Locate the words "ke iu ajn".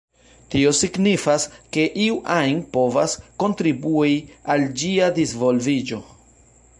1.75-2.63